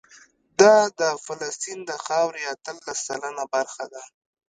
دا 0.59 0.75
د 0.99 1.01
فلسطین 1.25 1.79
د 1.89 1.91
خاورې 2.05 2.41
اتلس 2.53 2.97
سلنه 3.07 3.43
برخه 3.53 3.85
ده. 3.93 4.03